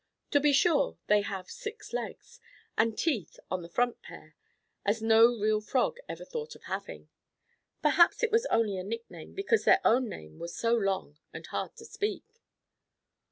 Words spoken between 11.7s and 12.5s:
to speak.